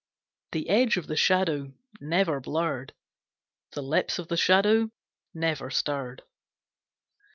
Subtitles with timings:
[0.53, 2.95] The edge of the Shadow never blurred.
[3.73, 4.89] The lips of the Shadow
[5.31, 6.23] never stirred.